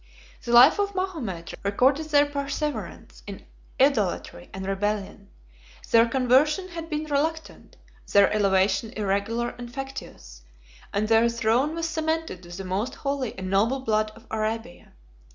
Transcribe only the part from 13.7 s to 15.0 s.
blood of Arabia.